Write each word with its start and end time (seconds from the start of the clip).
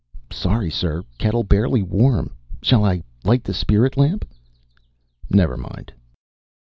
"Sorry, 0.31 0.71
sir. 0.71 1.03
Kettle 1.19 1.43
barely 1.43 1.83
warm. 1.83 2.31
Shall 2.63 2.83
I 2.83 3.03
light 3.23 3.43
the 3.43 3.53
spirit 3.53 3.97
lamp?" 3.97 4.27
"Never 5.29 5.57
mind." 5.57 5.93